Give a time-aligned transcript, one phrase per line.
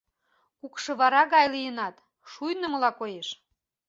[0.59, 1.95] Кукшывара гай лийынат,
[2.31, 3.27] шуйнымыла коеш.